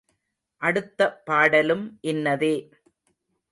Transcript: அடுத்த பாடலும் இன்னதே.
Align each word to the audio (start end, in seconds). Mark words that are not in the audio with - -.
அடுத்த 0.61 1.21
பாடலும் 1.25 1.97
இன்னதே. 2.01 2.53